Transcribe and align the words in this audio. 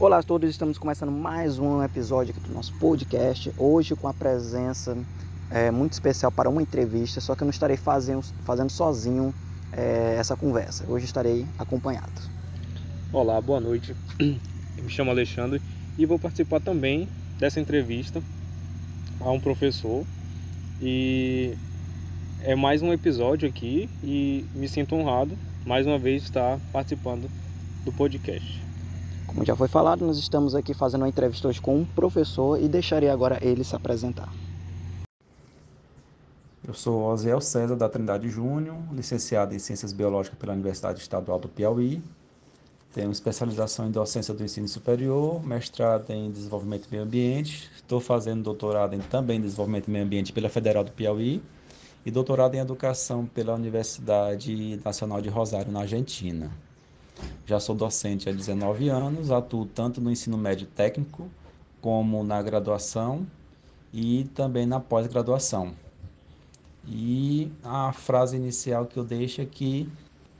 Olá 0.00 0.20
a 0.20 0.22
todos, 0.22 0.48
estamos 0.48 0.78
começando 0.78 1.12
mais 1.12 1.58
um 1.58 1.82
episódio 1.82 2.34
aqui 2.34 2.48
do 2.48 2.54
nosso 2.54 2.72
podcast. 2.78 3.52
Hoje 3.58 3.94
com 3.94 4.08
a 4.08 4.14
presença 4.14 4.96
é, 5.50 5.70
muito 5.70 5.92
especial 5.92 6.32
para 6.32 6.48
uma 6.48 6.62
entrevista, 6.62 7.20
só 7.20 7.36
que 7.36 7.42
eu 7.42 7.44
não 7.44 7.50
estarei 7.50 7.76
fazendo, 7.76 8.22
fazendo 8.42 8.70
sozinho 8.70 9.34
é, 9.70 10.16
essa 10.18 10.34
conversa. 10.34 10.86
Hoje 10.88 11.04
estarei 11.04 11.44
acompanhado. 11.58 12.10
Olá, 13.12 13.38
boa 13.42 13.60
noite. 13.60 13.94
Eu 14.18 14.84
me 14.84 14.88
chamo 14.88 15.10
Alexandre 15.10 15.60
e 15.98 16.06
vou 16.06 16.18
participar 16.18 16.62
também 16.62 17.06
dessa 17.38 17.60
entrevista 17.60 18.22
a 19.20 19.30
um 19.30 19.38
professor. 19.38 20.06
E 20.80 21.54
é 22.40 22.54
mais 22.54 22.80
um 22.80 22.90
episódio 22.90 23.46
aqui 23.46 23.86
e 24.02 24.46
me 24.54 24.66
sinto 24.66 24.94
honrado 24.94 25.36
mais 25.66 25.86
uma 25.86 25.98
vez 25.98 26.22
estar 26.22 26.58
participando 26.72 27.30
do 27.84 27.92
podcast. 27.92 28.69
Como 29.30 29.46
já 29.46 29.54
foi 29.54 29.68
falado, 29.68 30.04
nós 30.04 30.18
estamos 30.18 30.56
aqui 30.56 30.74
fazendo 30.74 31.02
uma 31.02 31.08
entrevista 31.08 31.46
hoje 31.46 31.60
com 31.60 31.76
um 31.76 31.84
professor 31.84 32.60
e 32.60 32.66
deixarei 32.66 33.08
agora 33.08 33.38
ele 33.40 33.62
se 33.62 33.76
apresentar. 33.76 34.28
Eu 36.66 36.74
sou 36.74 37.04
Osiel 37.04 37.40
César 37.40 37.76
da 37.76 37.88
Trindade 37.88 38.28
Júnior, 38.28 38.76
licenciado 38.92 39.54
em 39.54 39.60
Ciências 39.60 39.92
Biológicas 39.92 40.36
pela 40.36 40.52
Universidade 40.52 40.98
Estadual 40.98 41.38
do 41.38 41.48
Piauí. 41.48 42.02
Tenho 42.92 43.12
especialização 43.12 43.86
em 43.86 43.92
docência 43.92 44.34
do 44.34 44.42
ensino 44.42 44.66
superior, 44.66 45.40
mestrado 45.46 46.10
em 46.10 46.28
desenvolvimento 46.32 46.88
do 46.88 46.90
meio 46.90 47.04
ambiente. 47.04 47.70
Estou 47.76 48.00
fazendo 48.00 48.42
doutorado 48.42 48.94
em, 48.94 48.98
também 48.98 49.38
em 49.38 49.42
desenvolvimento 49.42 49.84
do 49.84 49.92
meio 49.92 50.04
ambiente 50.04 50.32
pela 50.32 50.48
Federal 50.48 50.82
do 50.82 50.90
Piauí 50.90 51.40
e 52.04 52.10
doutorado 52.10 52.56
em 52.56 52.58
educação 52.58 53.26
pela 53.26 53.54
Universidade 53.54 54.80
Nacional 54.84 55.20
de 55.20 55.28
Rosário, 55.28 55.70
na 55.70 55.82
Argentina. 55.82 56.50
Já 57.46 57.58
sou 57.58 57.74
docente 57.74 58.28
há 58.28 58.32
19 58.32 58.88
anos, 58.88 59.30
atuo 59.30 59.66
tanto 59.66 60.00
no 60.00 60.10
ensino 60.10 60.38
médio 60.38 60.66
técnico 60.66 61.28
como 61.80 62.22
na 62.22 62.40
graduação 62.42 63.26
e 63.92 64.24
também 64.34 64.66
na 64.66 64.78
pós-graduação. 64.78 65.74
E 66.86 67.50
a 67.62 67.92
frase 67.92 68.36
inicial 68.36 68.86
que 68.86 68.98
eu 68.98 69.04
deixo 69.04 69.40
é 69.40 69.46
que 69.46 69.90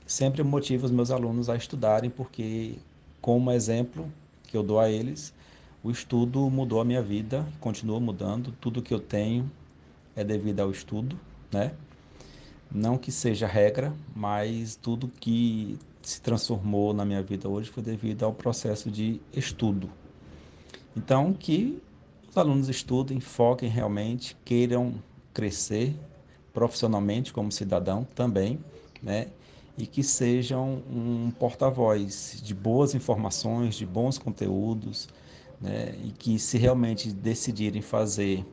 sempre 0.05 0.43
motivo 0.43 0.85
os 0.85 0.91
meus 0.91 1.11
alunos 1.11 1.49
a 1.49 1.55
estudarem, 1.55 2.09
porque, 2.09 2.75
como 3.21 3.51
exemplo 3.51 4.11
que 4.43 4.57
eu 4.57 4.63
dou 4.63 4.79
a 4.79 4.89
eles, 4.89 5.33
o 5.83 5.91
estudo 5.91 6.49
mudou 6.49 6.81
a 6.81 6.85
minha 6.85 7.01
vida, 7.01 7.45
continua 7.59 7.99
mudando. 7.99 8.51
Tudo 8.59 8.81
que 8.81 8.93
eu 8.93 8.99
tenho 8.99 9.51
é 10.15 10.23
devido 10.23 10.59
ao 10.59 10.71
estudo, 10.71 11.19
né? 11.51 11.73
Não 12.69 12.97
que 12.97 13.11
seja 13.11 13.47
regra, 13.47 13.93
mas 14.15 14.75
tudo 14.75 15.07
que 15.07 15.77
se 16.01 16.21
transformou 16.21 16.93
na 16.93 17.05
minha 17.05 17.21
vida 17.21 17.47
hoje 17.47 17.69
foi 17.69 17.83
devido 17.83 18.23
ao 18.23 18.33
processo 18.33 18.89
de 18.89 19.21
estudo. 19.33 19.89
Então, 20.95 21.33
que 21.33 21.81
os 22.29 22.37
alunos 22.37 22.69
estudem, 22.69 23.19
foquem 23.19 23.69
realmente, 23.69 24.35
queiram 24.43 24.95
crescer 25.33 25.95
profissionalmente 26.53 27.31
como 27.31 27.51
cidadão 27.51 28.05
também, 28.15 28.59
né? 29.01 29.27
E 29.77 29.87
que 29.87 30.03
sejam 30.03 30.83
um 30.89 31.31
porta-voz 31.31 32.41
de 32.43 32.53
boas 32.53 32.93
informações, 32.93 33.75
de 33.75 33.85
bons 33.85 34.17
conteúdos, 34.17 35.07
né? 35.61 35.95
E 36.03 36.11
que 36.11 36.37
se 36.37 36.57
realmente 36.57 37.11
decidirem 37.11 37.81
fazer, 37.81 38.45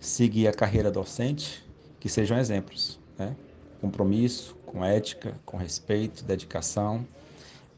seguir 0.00 0.46
a 0.46 0.52
carreira 0.52 0.90
docente, 0.90 1.64
que 1.98 2.08
sejam 2.08 2.38
exemplos, 2.38 2.98
né? 3.18 3.34
Compromisso, 3.80 4.54
com 4.66 4.84
ética, 4.84 5.34
com 5.44 5.56
respeito, 5.56 6.24
dedicação, 6.24 7.06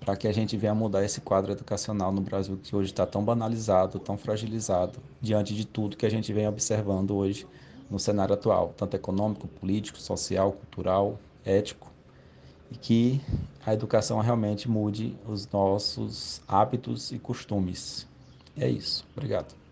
para 0.00 0.16
que 0.16 0.28
a 0.28 0.32
gente 0.32 0.56
venha 0.56 0.74
mudar 0.74 1.04
esse 1.04 1.20
quadro 1.20 1.52
educacional 1.52 2.12
no 2.12 2.20
Brasil 2.20 2.58
que 2.62 2.74
hoje 2.74 2.90
está 2.90 3.06
tão 3.06 3.24
banalizado, 3.24 3.98
tão 3.98 4.16
fragilizado, 4.16 4.98
diante 5.20 5.54
de 5.54 5.66
tudo 5.66 5.96
que 5.96 6.06
a 6.06 6.10
gente 6.10 6.32
vem 6.32 6.46
observando 6.46 7.16
hoje 7.16 7.46
no 7.90 7.98
cenário 7.98 8.34
atual, 8.34 8.74
tanto 8.76 8.94
econômico, 8.94 9.48
político, 9.48 9.98
social, 9.98 10.52
cultural, 10.52 11.18
ético, 11.44 11.90
e 12.70 12.76
que 12.76 13.20
a 13.64 13.72
educação 13.72 14.20
realmente 14.20 14.68
mude 14.68 15.16
os 15.26 15.48
nossos 15.50 16.40
hábitos 16.48 17.12
e 17.12 17.18
costumes. 17.18 18.06
É 18.56 18.68
isso. 18.68 19.04
Obrigado. 19.16 19.65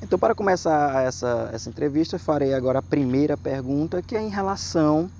Então, 0.00 0.16
para 0.16 0.34
começar 0.34 1.04
essa, 1.04 1.50
essa 1.52 1.68
entrevista, 1.68 2.18
farei 2.18 2.54
agora 2.54 2.78
a 2.78 2.82
primeira 2.82 3.36
pergunta, 3.36 4.00
que 4.00 4.16
é 4.16 4.20
em 4.20 4.28
relação 4.28 5.10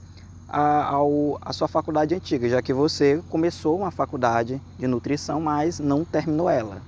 a, 0.47 0.85
ao, 0.85 1.37
a 1.43 1.53
sua 1.53 1.67
faculdade 1.67 2.15
antiga, 2.15 2.49
já 2.49 2.63
que 2.63 2.73
você 2.73 3.21
começou 3.29 3.77
uma 3.77 3.91
faculdade 3.91 4.63
de 4.79 4.87
nutrição, 4.87 5.41
mas 5.41 5.81
não 5.81 6.05
terminou 6.05 6.49
ela. 6.49 6.81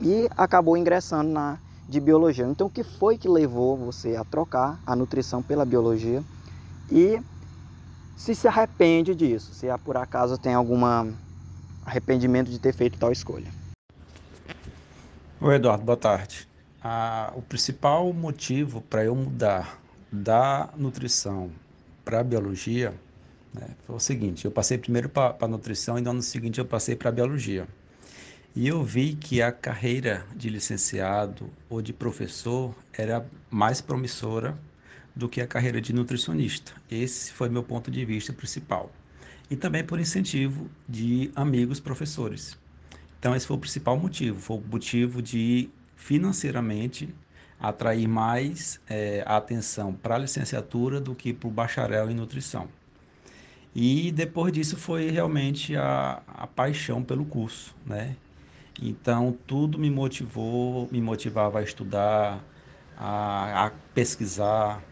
E 0.00 0.28
acabou 0.36 0.76
ingressando 0.76 1.30
na 1.30 1.58
de 1.88 2.00
biologia. 2.00 2.46
Então, 2.46 2.68
o 2.68 2.70
que 2.70 2.82
foi 2.82 3.18
que 3.18 3.28
levou 3.28 3.76
você 3.76 4.16
a 4.16 4.24
trocar 4.24 4.80
a 4.86 4.96
nutrição 4.96 5.42
pela 5.42 5.64
biologia? 5.64 6.24
E 6.90 7.20
se 8.16 8.34
se 8.34 8.48
arrepende 8.48 9.14
disso, 9.14 9.52
se 9.52 9.66
por 9.84 9.96
acaso 9.96 10.38
tem 10.38 10.54
algum 10.54 10.80
arrependimento 11.84 12.50
de 12.50 12.58
ter 12.58 12.72
feito 12.72 12.98
tal 12.98 13.12
escolha. 13.12 13.52
Oi, 15.40 15.56
Eduardo, 15.56 15.84
boa 15.84 15.96
tarde 15.96 16.48
o 17.34 17.42
principal 17.42 18.12
motivo 18.12 18.80
para 18.82 19.04
eu 19.04 19.14
mudar 19.14 19.80
da 20.10 20.68
nutrição 20.76 21.50
para 22.04 22.20
a 22.20 22.24
biologia 22.24 22.94
né, 23.52 23.68
foi 23.86 23.96
o 23.96 24.00
seguinte: 24.00 24.44
eu 24.44 24.50
passei 24.50 24.78
primeiro 24.78 25.08
para 25.08 25.36
a 25.40 25.48
nutrição 25.48 25.98
e 25.98 26.00
no 26.00 26.10
ano 26.10 26.22
seguinte 26.22 26.58
eu 26.58 26.64
passei 26.64 26.94
para 26.94 27.08
a 27.08 27.12
biologia. 27.12 27.66
E 28.54 28.66
eu 28.68 28.82
vi 28.82 29.14
que 29.14 29.42
a 29.42 29.52
carreira 29.52 30.24
de 30.34 30.48
licenciado 30.48 31.50
ou 31.68 31.82
de 31.82 31.92
professor 31.92 32.74
era 32.92 33.26
mais 33.50 33.82
promissora 33.82 34.58
do 35.14 35.28
que 35.28 35.42
a 35.42 35.46
carreira 35.46 35.78
de 35.78 35.92
nutricionista. 35.92 36.72
Esse 36.90 37.32
foi 37.32 37.50
meu 37.50 37.62
ponto 37.62 37.90
de 37.90 38.02
vista 38.04 38.32
principal. 38.32 38.90
E 39.50 39.56
também 39.56 39.84
por 39.84 40.00
incentivo 40.00 40.70
de 40.88 41.30
amigos 41.36 41.80
professores. 41.80 42.58
Então, 43.18 43.36
esse 43.36 43.46
foi 43.46 43.56
o 43.56 43.60
principal 43.60 43.96
motivo. 43.98 44.40
Foi 44.40 44.56
o 44.56 44.60
motivo 44.60 45.20
de 45.20 45.68
financeiramente 45.96 47.12
atrair 47.58 48.06
mais 48.06 48.80
é, 48.88 49.24
atenção 49.26 49.92
para 49.92 50.14
a 50.14 50.18
licenciatura 50.18 51.00
do 51.00 51.14
que 51.14 51.32
para 51.32 51.48
o 51.48 51.50
bacharel 51.50 52.10
em 52.10 52.14
nutrição. 52.14 52.68
E 53.74 54.12
depois 54.12 54.52
disso 54.52 54.76
foi 54.76 55.10
realmente 55.10 55.76
a, 55.76 56.22
a 56.26 56.46
paixão 56.46 57.02
pelo 57.02 57.24
curso, 57.24 57.74
né? 57.84 58.16
Então 58.80 59.36
tudo 59.46 59.78
me 59.78 59.90
motivou, 59.90 60.88
me 60.92 61.00
motivava 61.00 61.58
a 61.58 61.62
estudar, 61.62 62.44
a, 62.96 63.66
a 63.66 63.70
pesquisar 63.94 64.82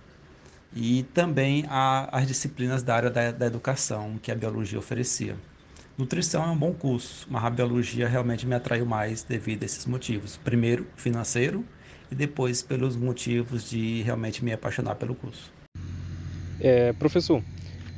e 0.75 1.03
também 1.15 1.65
a, 1.69 2.09
as 2.17 2.27
disciplinas 2.27 2.83
da 2.83 2.95
área 2.97 3.11
da, 3.11 3.31
da 3.31 3.47
educação 3.47 4.19
que 4.23 4.33
a 4.33 4.35
biologia 4.35 4.79
oferecia. 4.79 5.37
Nutrição 5.97 6.43
é 6.43 6.49
um 6.49 6.57
bom 6.57 6.73
curso, 6.73 7.25
mas 7.31 7.45
a 7.45 7.51
biologia 7.51 8.09
realmente 8.09 8.45
me 8.45 8.55
atraiu 8.57 8.85
mais 8.85 9.23
devido 9.23 9.63
a 9.63 9.67
esses 9.67 9.87
motivos. 9.87 10.37
Primeiro, 10.39 10.85
financeiro, 10.97 11.65
e 12.11 12.17
depois 12.17 12.63
pelos 12.63 12.97
motivos 12.97 13.71
de 13.71 14.03
realmente 14.03 14.45
me 14.45 14.53
apaixonar 14.53 14.97
pelo 14.97 15.15
curso. 15.15 15.53
É, 16.61 16.93
professor, 16.95 17.41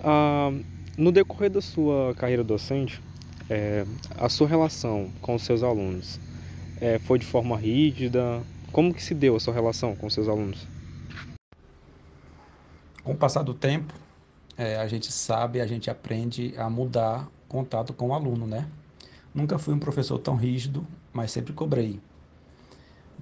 ah, 0.00 0.50
no 0.98 1.10
decorrer 1.10 1.50
da 1.50 1.62
sua 1.62 2.14
carreira 2.16 2.44
docente, 2.44 3.00
é, 3.48 3.84
a 4.18 4.28
sua 4.28 4.46
relação 4.46 5.10
com 5.22 5.34
os 5.34 5.42
seus 5.42 5.62
alunos 5.62 6.20
é, 6.82 6.98
foi 6.98 7.18
de 7.18 7.24
forma 7.24 7.56
rígida? 7.56 8.42
Como 8.72 8.92
que 8.92 9.02
se 9.02 9.14
deu 9.14 9.36
a 9.36 9.40
sua 9.40 9.54
relação 9.54 9.96
com 9.96 10.06
os 10.06 10.12
seus 10.12 10.28
alunos? 10.28 10.66
Com 13.02 13.12
o 13.12 13.16
passar 13.16 13.42
do 13.42 13.54
tempo, 13.54 13.94
é, 14.58 14.76
a 14.76 14.86
gente 14.86 15.10
sabe, 15.10 15.62
a 15.62 15.66
gente 15.66 15.88
aprende 15.88 16.52
a 16.58 16.68
mudar 16.68 17.26
contato 17.48 17.92
com 17.92 18.08
o 18.08 18.14
aluno, 18.14 18.46
né? 18.46 18.68
Nunca 19.34 19.58
fui 19.58 19.74
um 19.74 19.78
professor 19.78 20.18
tão 20.18 20.34
rígido, 20.34 20.86
mas 21.12 21.30
sempre 21.30 21.53
cobrei. 21.53 22.00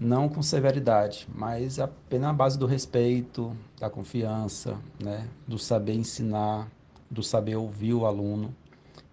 Não 0.01 0.29
com 0.29 0.43
severidade, 0.43 1.29
mas 1.35 1.79
apenas 1.79 2.29
na 2.29 2.33
base 2.33 2.59
do 2.59 2.67
respeito, 2.67 3.57
da 3.79 3.89
confiança, 3.89 4.79
né? 5.03 5.29
do 5.47 5.59
saber 5.59 5.95
ensinar, 5.95 6.69
do 7.11 7.23
saber 7.23 7.57
ouvir 7.57 7.95
o 7.95 8.07
aluno. 8.07 8.55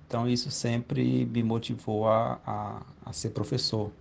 Então, 0.08 0.28
isso 0.28 0.50
sempre 0.52 1.26
me 1.26 1.42
motivou 1.42 2.08
a, 2.08 2.40
a, 2.46 2.82
a 3.06 3.14
ser 3.14 3.30
professor. 3.30 3.92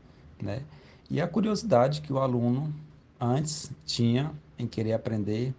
Né? 0.41 0.63
E 1.09 1.21
a 1.21 1.29
curiosidade 1.29 2.01
que 2.01 2.13
o 2.13 2.19
aluno 2.19 2.75
antes 3.21 3.71
tinha 3.85 4.33
em 4.59 4.67
querer 4.67 4.95
aprender 4.95 5.55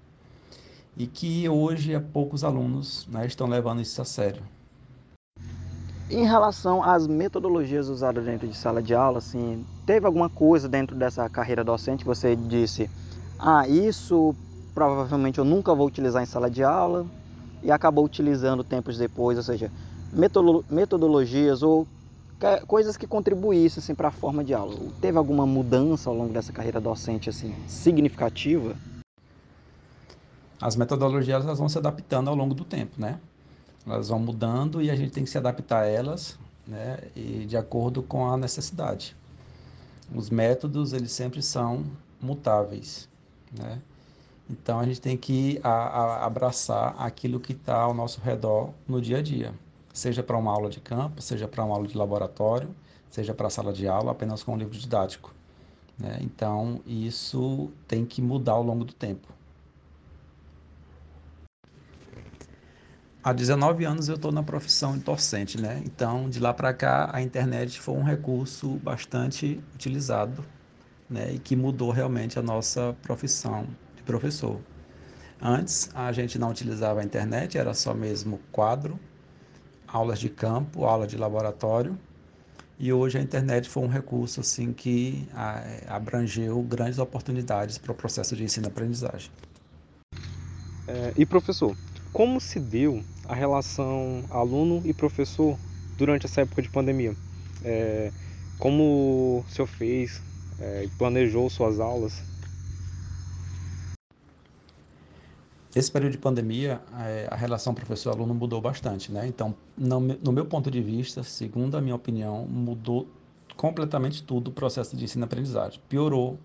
e 0.97 1.07
que 1.07 1.47
hoje 1.47 1.99
poucos 1.99 2.43
alunos 2.43 3.07
né, 3.07 3.25
estão 3.25 3.47
levando 3.47 3.81
isso 3.81 4.01
a 4.01 4.05
sério. 4.05 4.43
Em 6.13 6.25
relação 6.25 6.83
às 6.83 7.07
metodologias 7.07 7.87
usadas 7.87 8.25
dentro 8.25 8.45
de 8.45 8.53
sala 8.53 8.83
de 8.83 8.93
aula, 8.93 9.19
assim, 9.19 9.65
teve 9.85 10.05
alguma 10.05 10.29
coisa 10.29 10.67
dentro 10.67 10.93
dessa 10.93 11.29
carreira 11.29 11.63
docente 11.63 12.03
que 12.03 12.07
você 12.07 12.35
disse, 12.35 12.89
ah, 13.39 13.65
isso 13.65 14.35
provavelmente 14.75 15.39
eu 15.39 15.45
nunca 15.45 15.73
vou 15.73 15.87
utilizar 15.87 16.21
em 16.21 16.25
sala 16.25 16.49
de 16.49 16.65
aula 16.65 17.05
e 17.63 17.71
acabou 17.71 18.03
utilizando 18.03 18.61
tempos 18.61 18.97
depois, 18.97 19.37
ou 19.37 19.43
seja, 19.43 19.71
metodologias 20.69 21.63
ou 21.63 21.87
coisas 22.67 22.97
que 22.97 23.07
contribuíssem 23.07 23.79
assim, 23.81 23.95
para 23.95 24.09
a 24.09 24.11
forma 24.11 24.43
de 24.43 24.53
aula. 24.53 24.75
Teve 24.99 25.17
alguma 25.17 25.45
mudança 25.45 26.09
ao 26.09 26.15
longo 26.17 26.33
dessa 26.33 26.51
carreira 26.51 26.81
docente 26.81 27.29
assim 27.29 27.53
significativa? 27.67 28.75
As 30.61 30.75
metodologias 30.75 31.45
elas 31.45 31.57
vão 31.57 31.69
se 31.69 31.77
adaptando 31.77 32.29
ao 32.29 32.35
longo 32.35 32.53
do 32.53 32.65
tempo, 32.65 32.99
né? 32.99 33.17
Elas 33.85 34.09
vão 34.09 34.19
mudando 34.19 34.81
e 34.81 34.91
a 34.91 34.95
gente 34.95 35.11
tem 35.11 35.23
que 35.23 35.29
se 35.29 35.37
adaptar 35.37 35.83
a 35.83 35.85
elas, 35.85 36.37
né? 36.67 36.99
E 37.15 37.45
de 37.45 37.57
acordo 37.57 38.03
com 38.03 38.25
a 38.25 38.37
necessidade. 38.37 39.15
Os 40.13 40.29
métodos 40.29 40.93
eles 40.93 41.11
sempre 41.11 41.41
são 41.41 41.85
mutáveis, 42.21 43.09
né? 43.57 43.81
Então 44.49 44.79
a 44.79 44.85
gente 44.85 44.99
tem 44.99 45.17
que 45.17 45.59
a, 45.63 45.69
a, 45.69 46.25
abraçar 46.25 46.95
aquilo 46.99 47.39
que 47.39 47.53
está 47.53 47.81
ao 47.81 47.93
nosso 47.93 48.19
redor 48.21 48.71
no 48.87 49.01
dia 49.01 49.19
a 49.19 49.21
dia 49.21 49.53
seja 49.93 50.23
para 50.23 50.37
uma 50.37 50.51
aula 50.51 50.69
de 50.69 50.79
campo, 50.79 51.21
seja 51.21 51.47
para 51.47 51.63
uma 51.63 51.75
aula 51.75 51.87
de 51.87 51.97
laboratório, 51.97 52.73
seja 53.09 53.33
para 53.33 53.47
a 53.47 53.49
sala 53.49 53.73
de 53.73 53.87
aula, 53.87 54.11
apenas 54.11 54.43
com 54.43 54.53
um 54.53 54.57
livro 54.57 54.77
didático. 54.77 55.33
Né? 55.97 56.19
Então, 56.21 56.81
isso 56.85 57.69
tem 57.87 58.05
que 58.05 58.21
mudar 58.21 58.53
ao 58.53 58.63
longo 58.63 58.85
do 58.85 58.93
tempo. 58.93 59.27
Há 63.23 63.33
19 63.33 63.85
anos 63.85 64.09
eu 64.09 64.15
estou 64.15 64.31
na 64.31 64.41
profissão 64.41 64.97
de 64.97 65.03
docente, 65.03 65.61
né? 65.61 65.79
Então, 65.85 66.27
de 66.27 66.39
lá 66.39 66.53
para 66.55 66.73
cá, 66.73 67.07
a 67.13 67.21
internet 67.21 67.79
foi 67.79 67.93
um 67.93 68.01
recurso 68.03 68.77
bastante 68.77 69.63
utilizado, 69.75 70.43
né? 71.07 71.33
E 71.33 71.39
que 71.39 71.55
mudou 71.55 71.91
realmente 71.91 72.39
a 72.39 72.41
nossa 72.41 72.95
profissão 73.03 73.67
de 73.95 74.01
professor. 74.01 74.59
Antes, 75.39 75.89
a 75.93 76.11
gente 76.11 76.39
não 76.39 76.49
utilizava 76.49 77.01
a 77.01 77.03
internet, 77.03 77.59
era 77.59 77.75
só 77.75 77.93
mesmo 77.93 78.39
quadro, 78.51 78.99
aulas 79.87 80.19
de 80.19 80.29
campo, 80.29 80.85
aula 80.85 81.05
de 81.05 81.15
laboratório. 81.15 81.95
E 82.79 82.91
hoje 82.91 83.19
a 83.19 83.21
internet 83.21 83.69
foi 83.69 83.83
um 83.83 83.87
recurso 83.87 84.39
assim 84.41 84.73
que 84.73 85.27
abrangeu 85.87 86.59
grandes 86.63 86.97
oportunidades 86.97 87.77
para 87.77 87.91
o 87.91 87.95
processo 87.95 88.35
de 88.35 88.43
ensino-aprendizagem. 88.43 89.29
É, 90.87 91.13
e 91.15 91.25
professor, 91.25 91.75
como 92.13 92.39
se 92.41 92.59
deu 92.59 93.03
a 93.27 93.33
relação 93.33 94.23
aluno 94.29 94.81
e 94.85 94.93
professor 94.93 95.57
durante 95.97 96.25
essa 96.25 96.41
época 96.41 96.61
de 96.61 96.69
pandemia? 96.69 97.15
É, 97.63 98.11
como 98.59 99.43
o 99.47 99.49
senhor 99.49 99.67
fez 99.67 100.21
e 100.59 100.63
é, 100.63 100.89
planejou 100.97 101.49
suas 101.49 101.79
aulas? 101.79 102.21
Esse 105.73 105.89
período 105.89 106.11
de 106.11 106.17
pandemia, 106.17 106.81
é, 106.99 107.27
a 107.31 107.35
relação 107.35 107.73
professor-aluno 107.73 108.33
mudou 108.33 108.59
bastante, 108.59 109.09
né? 109.09 109.25
Então, 109.25 109.55
no 109.77 110.31
meu 110.33 110.45
ponto 110.45 110.69
de 110.69 110.81
vista, 110.81 111.23
segundo 111.23 111.77
a 111.77 111.81
minha 111.81 111.95
opinião, 111.95 112.45
mudou 112.45 113.07
completamente 113.55 114.21
tudo 114.21 114.49
o 114.49 114.51
processo 114.51 114.97
de 114.97 115.05
ensino-aprendizagem. 115.05 115.81
Piorou 115.87 116.37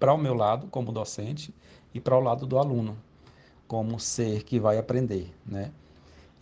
para 0.00 0.14
o 0.14 0.18
meu 0.18 0.32
lado, 0.32 0.68
como 0.68 0.90
docente, 0.90 1.54
e 1.92 2.00
para 2.00 2.16
o 2.16 2.20
lado 2.20 2.46
do 2.46 2.58
aluno, 2.58 2.96
como 3.66 3.98
ser 4.00 4.42
que 4.44 4.58
vai 4.60 4.78
aprender, 4.78 5.32
né? 5.46 5.70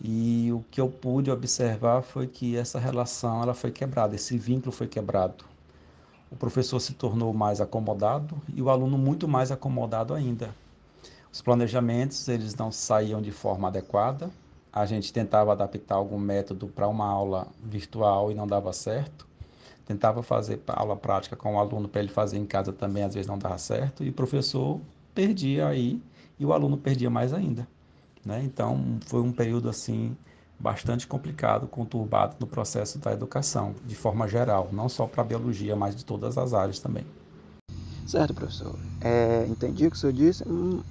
E 0.03 0.51
o 0.51 0.63
que 0.71 0.81
eu 0.81 0.89
pude 0.89 1.29
observar 1.29 2.01
foi 2.01 2.27
que 2.27 2.57
essa 2.57 2.79
relação 2.79 3.43
ela 3.43 3.53
foi 3.53 3.71
quebrada, 3.71 4.15
esse 4.15 4.37
vínculo 4.37 4.71
foi 4.71 4.87
quebrado. 4.87 5.45
O 6.31 6.35
professor 6.35 6.79
se 6.79 6.93
tornou 6.93 7.33
mais 7.33 7.61
acomodado 7.61 8.41
e 8.53 8.61
o 8.61 8.69
aluno 8.69 8.97
muito 8.97 9.27
mais 9.27 9.51
acomodado 9.51 10.13
ainda 10.13 10.53
os 11.31 11.41
planejamentos 11.41 12.27
eles 12.27 12.55
não 12.55 12.71
saíam 12.71 13.21
de 13.21 13.31
forma 13.31 13.69
adequada. 13.69 14.29
A 14.71 14.85
gente 14.85 15.13
tentava 15.13 15.53
adaptar 15.53 15.95
algum 15.95 16.19
método 16.19 16.67
para 16.67 16.87
uma 16.87 17.05
aula 17.05 17.47
virtual 17.63 18.31
e 18.31 18.35
não 18.35 18.45
dava 18.45 18.73
certo. 18.73 19.27
Tentava 19.85 20.21
fazer 20.21 20.61
aula 20.67 20.95
prática 20.95 21.35
com 21.35 21.55
o 21.55 21.59
aluno 21.59 21.87
para 21.87 22.01
ele 22.01 22.09
fazer 22.09 22.37
em 22.37 22.45
casa 22.45 22.71
também, 22.73 23.03
às 23.03 23.13
vezes 23.13 23.27
não 23.27 23.37
dava 23.37 23.57
certo. 23.57 24.03
E 24.03 24.09
o 24.09 24.13
professor 24.13 24.79
perdia 25.15 25.67
aí 25.67 26.01
e 26.41 26.45
o 26.45 26.53
aluno 26.53 26.75
perdia 26.75 27.09
mais 27.09 27.33
ainda. 27.33 27.67
Né? 28.25 28.41
Então, 28.43 28.97
foi 29.05 29.21
um 29.21 29.31
período 29.31 29.69
assim 29.69 30.17
bastante 30.59 31.05
complicado, 31.05 31.67
conturbado 31.67 32.35
no 32.39 32.47
processo 32.47 32.97
da 32.97 33.13
educação, 33.13 33.75
de 33.85 33.95
forma 33.95 34.27
geral, 34.27 34.69
não 34.71 34.89
só 34.89 35.05
para 35.05 35.21
a 35.21 35.25
biologia, 35.25 35.75
mas 35.75 35.95
de 35.95 36.03
todas 36.03 36.39
as 36.39 36.53
áreas 36.53 36.79
também. 36.79 37.05
Certo, 38.07 38.33
professor. 38.33 38.75
É, 38.99 39.45
entendi 39.47 39.85
o 39.85 39.91
que 39.91 39.97
o 39.97 39.99
senhor 39.99 40.13
disse, 40.13 40.43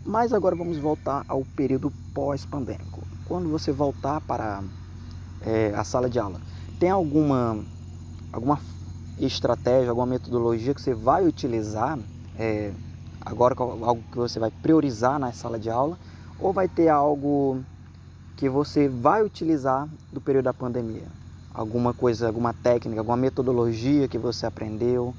mas 0.04 0.32
agora 0.32 0.54
vamos 0.54 0.78
voltar 0.78 1.24
ao 1.26 1.44
período 1.44 1.92
pós-pandêmico. 2.14 3.06
Quando 3.24 3.48
você 3.48 3.72
voltar 3.72 4.20
para 4.20 4.62
é, 5.40 5.72
a 5.74 5.82
sala 5.82 6.08
de 6.08 6.18
aula, 6.18 6.40
tem 6.78 6.90
alguma, 6.90 7.64
alguma 8.32 8.60
estratégia, 9.18 9.90
alguma 9.90 10.06
metodologia 10.06 10.74
que 10.74 10.80
você 10.80 10.94
vai 10.94 11.26
utilizar 11.26 11.98
é, 12.34 12.72
agora, 13.20 13.54
algo 13.58 14.04
que 14.10 14.16
você 14.16 14.38
vai 14.38 14.50
priorizar 14.50 15.18
na 15.18 15.32
sala 15.32 15.58
de 15.58 15.70
aula, 15.70 15.98
ou 16.38 16.52
vai 16.52 16.68
ter 16.68 16.88
algo 16.88 17.62
que 18.36 18.48
você 18.48 18.88
vai 18.88 19.22
utilizar 19.22 19.88
do 20.12 20.20
período 20.20 20.44
da 20.44 20.54
pandemia? 20.54 21.08
Alguma 21.52 21.92
coisa, 21.92 22.26
alguma 22.26 22.52
técnica, 22.52 23.00
alguma 23.00 23.16
metodologia 23.16 24.08
que 24.08 24.18
você 24.18 24.46
aprendeu? 24.46 25.14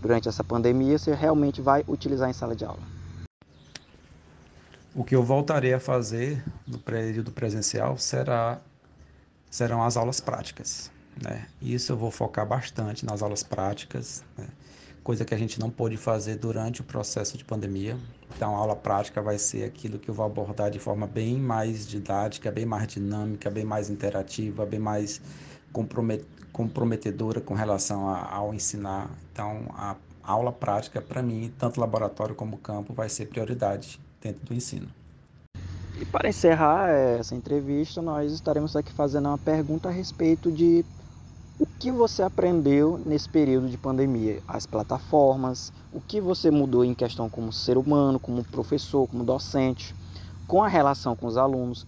durante 0.00 0.28
essa 0.28 0.44
pandemia 0.44 0.98
você 0.98 1.14
realmente 1.14 1.60
vai 1.60 1.84
utilizar 1.88 2.28
em 2.28 2.32
sala 2.32 2.54
de 2.54 2.64
aula? 2.64 2.82
O 4.94 5.04
que 5.04 5.14
eu 5.14 5.22
voltarei 5.22 5.74
a 5.74 5.80
fazer 5.80 6.42
no 6.66 6.78
período 6.78 7.30
presencial 7.30 7.98
será, 7.98 8.58
serão 9.50 9.82
as 9.82 9.96
aulas 9.96 10.20
práticas. 10.20 10.90
Né? 11.22 11.46
Isso 11.60 11.92
eu 11.92 11.96
vou 11.96 12.10
focar 12.10 12.46
bastante 12.46 13.04
nas 13.04 13.22
aulas 13.22 13.42
práticas, 13.42 14.24
né? 14.36 14.46
Coisa 15.06 15.24
que 15.24 15.32
a 15.32 15.38
gente 15.38 15.60
não 15.60 15.70
pôde 15.70 15.96
fazer 15.96 16.34
durante 16.34 16.80
o 16.80 16.84
processo 16.84 17.38
de 17.38 17.44
pandemia. 17.44 17.96
Então, 18.34 18.56
a 18.56 18.58
aula 18.58 18.74
prática 18.74 19.22
vai 19.22 19.38
ser 19.38 19.62
aquilo 19.62 20.00
que 20.00 20.08
eu 20.08 20.14
vou 20.14 20.26
abordar 20.26 20.68
de 20.68 20.80
forma 20.80 21.06
bem 21.06 21.38
mais 21.38 21.86
didática, 21.86 22.50
bem 22.50 22.66
mais 22.66 22.88
dinâmica, 22.88 23.48
bem 23.48 23.64
mais 23.64 23.88
interativa, 23.88 24.66
bem 24.66 24.80
mais 24.80 25.20
comprometedora 26.52 27.40
com 27.40 27.54
relação 27.54 28.08
ao 28.08 28.52
ensinar. 28.52 29.08
Então, 29.32 29.66
a 29.76 29.94
aula 30.24 30.50
prática, 30.50 31.00
para 31.00 31.22
mim, 31.22 31.52
tanto 31.56 31.78
laboratório 31.78 32.34
como 32.34 32.58
campo, 32.58 32.92
vai 32.92 33.08
ser 33.08 33.26
prioridade 33.26 34.00
dentro 34.20 34.44
do 34.44 34.52
ensino. 34.52 34.88
E 36.00 36.04
para 36.04 36.28
encerrar 36.28 36.90
essa 36.90 37.36
entrevista, 37.36 38.02
nós 38.02 38.32
estaremos 38.32 38.74
aqui 38.74 38.92
fazendo 38.92 39.28
uma 39.28 39.38
pergunta 39.38 39.88
a 39.88 39.92
respeito 39.92 40.50
de 40.50 40.84
o 41.58 41.66
que 41.66 41.90
você 41.90 42.22
aprendeu 42.22 42.98
nesse 43.04 43.28
período 43.28 43.68
de 43.68 43.78
pandemia, 43.78 44.42
as 44.46 44.66
plataformas, 44.66 45.72
o 45.90 46.00
que 46.00 46.20
você 46.20 46.50
mudou 46.50 46.84
em 46.84 46.94
questão 46.94 47.28
como 47.30 47.52
ser 47.52 47.78
humano, 47.78 48.20
como 48.20 48.44
professor, 48.44 49.06
como 49.06 49.24
docente, 49.24 49.94
com 50.46 50.62
a 50.62 50.68
relação 50.68 51.16
com 51.16 51.26
os 51.26 51.36
alunos, 51.36 51.86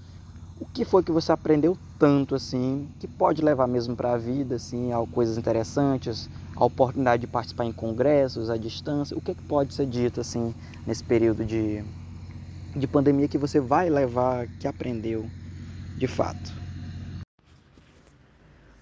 o 0.57 0.67
que 0.67 0.85
foi 0.85 1.03
que 1.03 1.13
você 1.13 1.33
aprendeu 1.33 1.77
tanto 1.99 2.35
assim, 2.35 2.91
que 2.99 3.07
pode 3.09 3.43
levar 3.43 3.67
mesmo 3.67 3.97
para 3.97 4.13
a 4.15 4.19
vida, 4.19 4.57
assim, 4.57 4.93
a 4.93 5.07
coisas 5.07 5.37
interessantes, 5.37 6.31
a 6.55 6.65
oportunidade 6.65 7.23
de 7.23 7.27
participar 7.27 7.65
em 7.65 7.73
congressos 7.73 8.51
à 8.51 8.57
distância, 8.57 9.17
o 9.17 9.21
que, 9.23 9.33
é 9.33 9.35
que 9.35 9.43
pode 9.43 9.75
ser 9.75 9.87
dito 9.87 10.21
assim 10.21 10.55
nesse 10.87 11.05
período 11.05 11.45
de, 11.45 11.85
de 12.77 12.89
pandemia 12.89 13.29
que 13.29 13.39
você 13.39 13.61
vai 13.61 13.91
levar, 13.91 14.49
que 14.59 14.67
aprendeu 14.69 15.31
de 15.97 16.07
fato? 16.07 16.58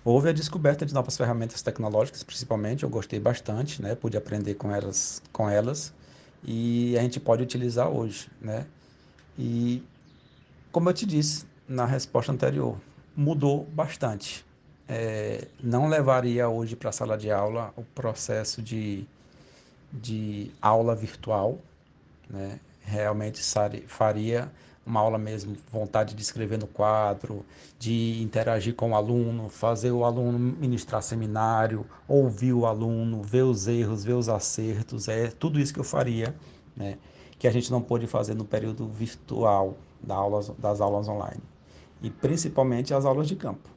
Houve 0.07 0.29
a 0.29 0.33
descoberta 0.33 0.87
de 0.87 0.95
novas 0.95 1.17
ferramentas 1.17 1.61
tecnológicas, 1.63 2.23
principalmente, 2.23 2.85
eu 2.85 2.89
gostei 2.89 3.19
bastante, 3.19 3.83
né? 3.83 3.97
Pude 3.97 4.17
aprender 4.17 4.55
com 4.55 4.73
elas, 4.73 5.21
com 5.33 5.51
elas 5.51 5.93
e 6.45 6.97
a 6.97 7.03
gente 7.03 7.19
pode 7.19 7.43
utilizar 7.43 7.89
hoje, 7.89 8.31
né? 8.41 8.69
E 9.37 9.83
como 10.71 10.89
eu 10.89 10.95
te 10.95 11.05
disse, 11.05 11.45
na 11.67 11.85
resposta 11.85 12.31
anterior. 12.31 12.79
Mudou 13.17 13.65
bastante. 13.65 14.47
É, 14.89 15.49
não 15.61 15.89
levaria 15.89 16.49
hoje 16.49 16.77
para 16.77 16.91
a 16.91 16.93
sala 16.93 17.19
de 17.19 17.33
aula 17.33 17.75
o 17.77 17.83
processo 17.83 18.63
de, 18.63 19.05
de 19.93 20.53
aula 20.63 20.95
virtual, 20.95 21.59
né? 22.31 22.61
realmente 22.81 23.43
faria 23.89 24.53
uma 24.87 25.01
aula 25.01 25.19
mesmo, 25.19 25.57
vontade 25.71 26.15
de 26.15 26.23
escrever 26.23 26.59
no 26.59 26.67
quadro, 26.67 27.45
de 27.79 28.23
interagir 28.23 28.75
com 28.75 28.93
o 28.93 28.95
aluno, 28.95 29.49
fazer 29.49 29.91
o 29.91 30.05
aluno 30.05 30.39
ministrar 30.39 31.03
seminário, 31.03 31.85
ouvir 32.07 32.53
o 32.53 32.65
aluno, 32.65 33.21
ver 33.23 33.43
os 33.43 33.67
erros, 33.67 34.05
ver 34.05 34.15
os 34.15 34.29
acertos, 34.29 35.09
é 35.09 35.27
tudo 35.27 35.59
isso 35.59 35.75
que 35.75 35.81
eu 35.81 35.85
faria, 35.85 36.35
né? 36.77 36.97
que 37.39 37.49
a 37.49 37.51
gente 37.51 37.71
não 37.71 37.83
pôde 37.83 38.07
fazer 38.07 38.35
no 38.35 38.45
período 38.45 38.87
virtual 38.87 39.77
das 40.01 40.17
aulas, 40.17 40.53
das 40.59 40.81
aulas 40.81 41.09
online 41.09 41.43
e 42.03 42.11
principalmente 42.11 42.95
as 42.95 43.05
aulas 43.05 43.27
de 43.27 43.37
campo. 43.37 43.69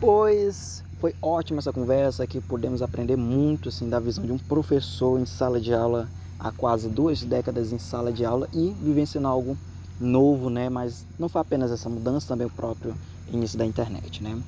Pois 0.00 0.82
foi 1.00 1.14
ótima 1.20 1.58
essa 1.58 1.72
conversa 1.72 2.26
que 2.26 2.40
podemos 2.40 2.82
aprender 2.82 3.16
muito 3.16 3.68
assim 3.68 3.88
da 3.88 4.00
visão 4.00 4.24
de 4.24 4.32
um 4.32 4.38
professor 4.38 5.20
em 5.20 5.26
sala 5.26 5.60
de 5.60 5.74
aula 5.74 6.08
há 6.38 6.50
quase 6.50 6.88
duas 6.88 7.22
décadas 7.22 7.72
em 7.72 7.78
sala 7.78 8.12
de 8.12 8.24
aula 8.24 8.48
e 8.52 8.70
vivenciando 8.80 9.28
algo 9.28 9.56
novo, 10.00 10.50
né? 10.50 10.68
Mas 10.68 11.06
não 11.18 11.28
foi 11.28 11.40
apenas 11.40 11.70
essa 11.70 11.88
mudança, 11.88 12.28
também 12.28 12.46
o 12.46 12.50
próprio 12.50 12.94
início 13.28 13.58
da 13.58 13.64
internet, 13.64 14.22
né? 14.22 14.42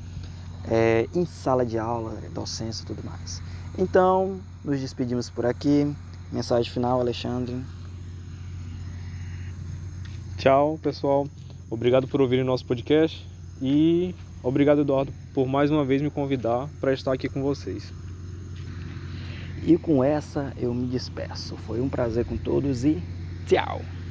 é, 0.71 1.09
em 1.15 1.25
sala 1.25 1.65
de 1.65 1.79
aula, 1.79 2.15
docência 2.33 2.83
e 2.83 2.87
tudo 2.87 3.05
mais. 3.05 3.41
Então, 3.79 4.41
nos 4.65 4.81
despedimos 4.81 5.31
por 5.31 5.47
aqui. 5.47 5.93
Mensagem 6.33 6.71
final, 6.71 7.01
Alexandre. 7.01 7.57
Tchau, 10.37 10.79
pessoal. 10.83 11.27
Obrigado 11.71 12.07
por 12.07 12.21
ouvirem 12.21 12.45
nosso 12.45 12.65
podcast 12.65 13.27
e 13.61 14.15
obrigado, 14.43 14.83
Eduardo, 14.83 15.13
por 15.35 15.47
mais 15.47 15.71
uma 15.71 15.85
vez 15.85 16.03
me 16.03 16.11
convidar 16.11 16.69
para 16.81 16.93
estar 16.93 17.13
aqui 17.13 17.29
com 17.29 17.43
vocês. 17.43 17.93
E 19.65 19.77
com 19.79 20.05
essa 20.05 20.53
eu 20.57 20.73
me 20.73 20.87
despeço. 20.87 21.57
Foi 21.57 21.81
um 21.81 21.89
prazer 21.89 22.25
com 22.25 22.37
todos 22.37 22.85
e 22.85 23.03
tchau! 23.47 23.96